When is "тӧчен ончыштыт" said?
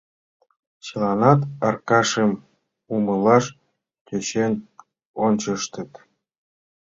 4.07-5.91